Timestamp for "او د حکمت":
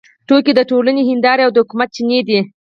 1.45-1.89